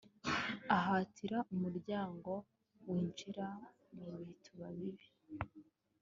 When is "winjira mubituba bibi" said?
2.85-5.07